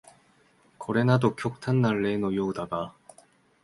[0.79, 2.91] これなど極端な例のようだが、